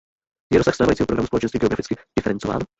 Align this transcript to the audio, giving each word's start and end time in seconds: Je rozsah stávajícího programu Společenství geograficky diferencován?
Je 0.53 0.57
rozsah 0.57 0.75
stávajícího 0.75 1.05
programu 1.07 1.27
Společenství 1.27 1.59
geograficky 1.59 1.95
diferencován? 2.19 2.61